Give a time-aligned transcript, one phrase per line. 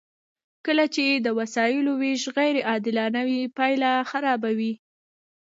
[0.65, 4.73] کله چې د وسایلو ویش غیر عادلانه وي پایله خرابه وي.